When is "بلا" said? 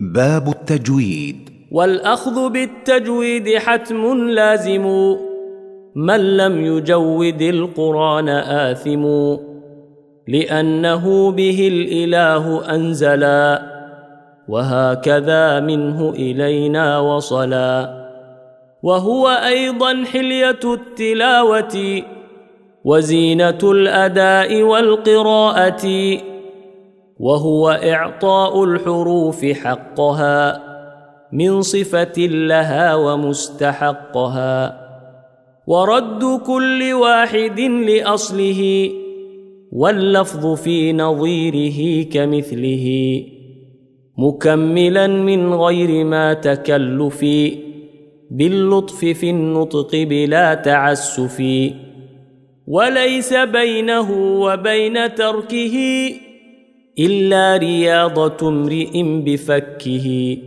49.94-50.54